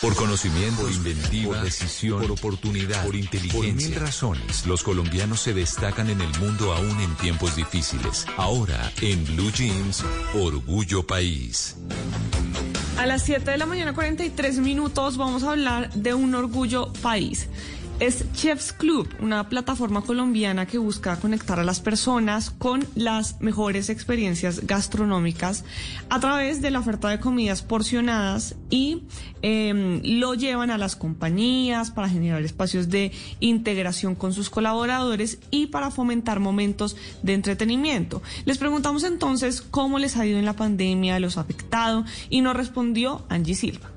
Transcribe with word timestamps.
Por 0.00 0.14
conocimiento, 0.14 0.82
por 0.82 0.92
inventiva, 0.92 1.54
por 1.54 1.64
decisión, 1.64 2.20
por 2.20 2.32
oportunidad, 2.32 3.02
por 3.04 3.16
inteligencia. 3.16 3.72
Por 3.72 3.74
mil 3.74 3.94
razones, 3.94 4.66
los 4.66 4.82
colombianos 4.82 5.40
se 5.40 5.54
destacan 5.54 6.10
en 6.10 6.20
el 6.20 6.38
mundo 6.38 6.74
aún 6.74 7.00
en 7.00 7.14
tiempos 7.16 7.56
difíciles. 7.56 8.26
Ahora, 8.36 8.92
en 9.00 9.24
Blue 9.24 9.50
Jeans, 9.50 10.04
Orgullo 10.34 11.02
País. 11.02 11.76
A 12.98 13.06
las 13.06 13.22
7 13.24 13.50
de 13.50 13.56
la 13.56 13.64
mañana, 13.64 13.94
43 13.94 14.58
minutos, 14.58 15.16
vamos 15.16 15.44
a 15.44 15.52
hablar 15.52 15.90
de 15.92 16.12
un 16.12 16.34
orgullo 16.34 16.92
país. 17.02 17.48
Es 17.98 18.30
Chefs 18.34 18.74
Club, 18.74 19.08
una 19.22 19.48
plataforma 19.48 20.02
colombiana 20.02 20.66
que 20.66 20.76
busca 20.76 21.16
conectar 21.16 21.58
a 21.58 21.64
las 21.64 21.80
personas 21.80 22.50
con 22.50 22.84
las 22.94 23.40
mejores 23.40 23.88
experiencias 23.88 24.66
gastronómicas 24.66 25.64
a 26.10 26.20
través 26.20 26.60
de 26.60 26.70
la 26.70 26.80
oferta 26.80 27.08
de 27.08 27.20
comidas 27.20 27.62
porcionadas 27.62 28.54
y 28.68 29.04
em, 29.40 30.02
lo 30.04 30.34
llevan 30.34 30.70
a 30.70 30.76
las 30.76 30.94
compañías 30.94 31.90
para 31.90 32.10
generar 32.10 32.42
espacios 32.42 32.90
de 32.90 33.12
integración 33.40 34.14
con 34.14 34.34
sus 34.34 34.50
colaboradores 34.50 35.38
y 35.50 35.68
para 35.68 35.90
fomentar 35.90 36.38
momentos 36.38 36.98
de 37.22 37.32
entretenimiento. 37.32 38.20
Les 38.44 38.58
preguntamos 38.58 39.04
entonces 39.04 39.62
cómo 39.62 39.98
les 39.98 40.18
ha 40.18 40.26
ido 40.26 40.38
en 40.38 40.44
la 40.44 40.52
pandemia, 40.52 41.18
los 41.18 41.38
ha 41.38 41.40
afectado 41.40 42.04
y 42.28 42.42
nos 42.42 42.56
respondió 42.56 43.24
Angie 43.30 43.54
Silva. 43.54 43.90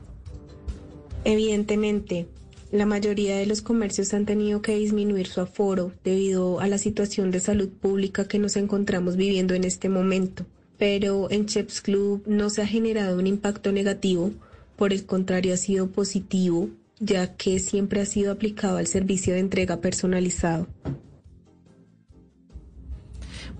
Evidentemente, 1.25 2.29
la 2.71 2.85
mayoría 2.85 3.37
de 3.37 3.45
los 3.45 3.61
comercios 3.61 4.13
han 4.13 4.25
tenido 4.25 4.61
que 4.61 4.75
disminuir 4.75 5.27
su 5.27 5.41
aforo 5.41 5.91
debido 6.03 6.59
a 6.59 6.67
la 6.67 6.77
situación 6.77 7.31
de 7.31 7.39
salud 7.39 7.69
pública 7.69 8.27
que 8.27 8.39
nos 8.39 8.55
encontramos 8.57 9.15
viviendo 9.15 9.55
en 9.55 9.63
este 9.63 9.89
momento. 9.89 10.45
Pero 10.77 11.29
en 11.31 11.45
Chefs 11.47 11.81
Club 11.81 12.23
no 12.27 12.49
se 12.49 12.61
ha 12.61 12.67
generado 12.67 13.17
un 13.17 13.27
impacto 13.27 13.71
negativo, 13.71 14.31
por 14.75 14.93
el 14.93 15.05
contrario 15.05 15.53
ha 15.53 15.57
sido 15.57 15.87
positivo, 15.87 16.69
ya 16.99 17.35
que 17.35 17.59
siempre 17.59 18.01
ha 18.01 18.05
sido 18.05 18.31
aplicado 18.31 18.77
al 18.77 18.87
servicio 18.87 19.33
de 19.33 19.39
entrega 19.39 19.81
personalizado. 19.81 20.67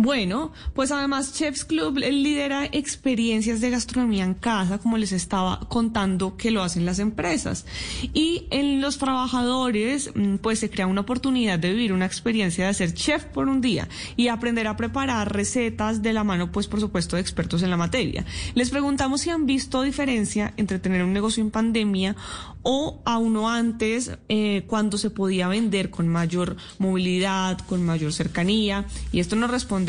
Bueno, 0.01 0.53
pues 0.73 0.93
además 0.93 1.33
Chefs 1.33 1.65
Club 1.65 1.97
lidera 1.97 2.63
experiencias 2.71 3.59
de 3.59 3.69
gastronomía 3.69 4.23
en 4.23 4.33
casa, 4.33 4.77
como 4.77 4.97
les 4.97 5.11
estaba 5.11 5.59
contando 5.67 6.37
que 6.37 6.51
lo 6.51 6.63
hacen 6.63 6.85
las 6.85 6.99
empresas. 6.99 7.65
Y 8.13 8.47
en 8.49 8.79
los 8.79 8.97
trabajadores, 8.97 10.11
mm, 10.15 10.37
pues 10.37 10.59
se 10.59 10.69
crea 10.69 10.87
una 10.87 11.01
oportunidad 11.01 11.59
de 11.59 11.71
vivir 11.73 11.91
una 11.91 12.05
experiencia 12.05 12.67
de 12.67 12.73
ser 12.75 12.93
chef 12.93 13.25
por 13.25 13.49
un 13.49 13.59
día 13.59 13.89
y 14.15 14.29
aprender 14.29 14.67
a 14.67 14.77
preparar 14.77 15.35
recetas 15.35 16.01
de 16.01 16.13
la 16.13 16.23
mano, 16.23 16.49
pues 16.49 16.67
por 16.67 16.79
supuesto, 16.79 17.17
de 17.17 17.21
expertos 17.21 17.61
en 17.61 17.69
la 17.69 17.75
materia. 17.75 18.23
Les 18.55 18.69
preguntamos 18.69 19.19
si 19.19 19.31
han 19.31 19.45
visto 19.45 19.81
diferencia 19.81 20.53
entre 20.55 20.79
tener 20.79 21.03
un 21.03 21.11
negocio 21.11 21.43
en 21.43 21.51
pandemia 21.51 22.15
o 22.63 23.01
a 23.03 23.17
uno 23.17 23.49
antes, 23.49 24.11
eh, 24.29 24.63
cuando 24.65 24.97
se 24.97 25.09
podía 25.09 25.49
vender 25.49 25.89
con 25.89 26.07
mayor 26.07 26.55
movilidad, 26.77 27.57
con 27.67 27.85
mayor 27.85 28.13
cercanía. 28.13 28.85
Y 29.11 29.19
esto 29.19 29.35
nos 29.35 29.51
responde 29.51 29.88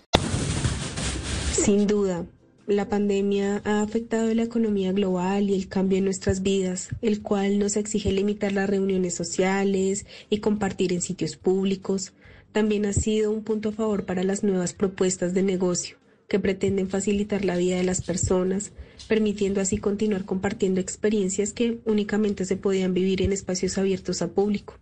Sin 1.63 1.85
duda, 1.85 2.25
la 2.65 2.89
pandemia 2.89 3.61
ha 3.65 3.83
afectado 3.83 4.33
la 4.33 4.41
economía 4.41 4.93
global 4.93 5.47
y 5.47 5.53
el 5.53 5.67
cambio 5.67 5.99
en 5.99 6.05
nuestras 6.05 6.41
vidas, 6.41 6.89
el 7.03 7.21
cual 7.21 7.59
nos 7.59 7.75
exige 7.75 8.11
limitar 8.11 8.51
las 8.51 8.67
reuniones 8.67 9.13
sociales 9.13 10.07
y 10.31 10.39
compartir 10.39 10.91
en 10.91 11.03
sitios 11.03 11.37
públicos. 11.37 12.13
También 12.51 12.87
ha 12.87 12.93
sido 12.93 13.29
un 13.29 13.43
punto 13.43 13.69
a 13.69 13.73
favor 13.73 14.05
para 14.07 14.23
las 14.23 14.43
nuevas 14.43 14.73
propuestas 14.73 15.35
de 15.35 15.43
negocio 15.43 15.97
que 16.27 16.39
pretenden 16.39 16.89
facilitar 16.89 17.45
la 17.45 17.57
vida 17.57 17.75
de 17.75 17.83
las 17.83 18.01
personas, 18.01 18.71
permitiendo 19.07 19.61
así 19.61 19.77
continuar 19.77 20.25
compartiendo 20.25 20.81
experiencias 20.81 21.53
que 21.53 21.79
únicamente 21.85 22.45
se 22.45 22.57
podían 22.57 22.95
vivir 22.95 23.21
en 23.21 23.33
espacios 23.33 23.77
abiertos 23.77 24.23
a 24.23 24.29
público. 24.29 24.79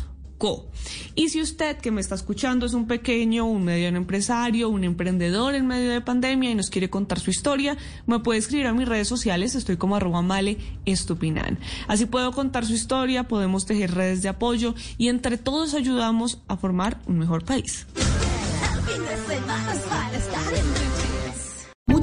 y 1.16 1.30
si 1.30 1.42
usted 1.42 1.78
que 1.78 1.92
me 1.92 2.02
está 2.02 2.16
escuchando 2.16 2.66
es 2.66 2.74
un 2.74 2.88
pequeño, 2.88 3.46
un 3.46 3.64
mediano 3.64 3.98
empresario, 3.98 4.70
un 4.70 4.84
emprendedor 4.84 5.56
en 5.56 5.66
medio 5.66 5.90
de 5.90 6.02
pandemia 6.02 6.52
y 6.52 6.56
nos 6.56 6.70
quiere 6.70 6.90
contar 6.90 7.20
su 7.20 7.32
historia, 7.32 7.78
me 8.06 8.20
puede 8.20 8.40
escribir 8.40 8.68
a 8.68 8.74
mis 8.74 8.88
redes 8.88 9.08
sociales, 9.08 9.56
estoy 9.56 9.78
como 9.78 9.96
arroba 9.96 10.22
male 10.22 10.58
estupinan. 10.86 11.58
Así 11.88 12.06
puedo 12.06 12.32
contar 12.32 12.66
su 12.66 12.74
historia, 12.74 13.28
podemos 13.28 13.66
tejer 13.66 13.96
redes 13.96 14.22
de 14.22 14.30
apoyo 14.30 14.76
y 14.98 15.08
entre 15.08 15.38
todos 15.38 15.74
ayudamos 15.74 16.42
a 16.48 16.58
formar 16.58 17.00
un 17.08 17.18
mejor 17.18 17.44
país. 17.44 17.88